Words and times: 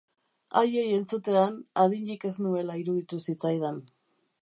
Haiei 0.61 0.85
entzutean, 0.99 1.59
adinik 1.83 2.27
ez 2.31 2.35
nuela 2.47 2.81
iruditu 2.85 3.25
zitzaidan. 3.29 3.83